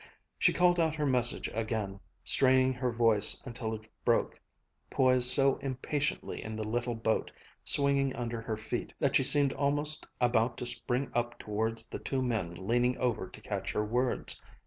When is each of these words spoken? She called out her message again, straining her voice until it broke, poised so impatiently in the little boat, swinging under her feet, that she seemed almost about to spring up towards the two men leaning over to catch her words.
She 0.39 0.51
called 0.51 0.79
out 0.79 0.95
her 0.95 1.05
message 1.05 1.47
again, 1.53 1.99
straining 2.23 2.73
her 2.73 2.91
voice 2.91 3.39
until 3.45 3.75
it 3.75 3.87
broke, 4.03 4.41
poised 4.89 5.29
so 5.29 5.57
impatiently 5.57 6.43
in 6.43 6.55
the 6.55 6.63
little 6.67 6.95
boat, 6.95 7.31
swinging 7.63 8.15
under 8.15 8.41
her 8.41 8.57
feet, 8.57 8.95
that 8.99 9.15
she 9.15 9.23
seemed 9.23 9.53
almost 9.53 10.07
about 10.19 10.57
to 10.57 10.65
spring 10.65 11.11
up 11.13 11.37
towards 11.37 11.85
the 11.85 11.99
two 11.99 12.23
men 12.23 12.55
leaning 12.67 12.97
over 12.97 13.27
to 13.29 13.41
catch 13.41 13.73
her 13.73 13.85
words. 13.85 14.41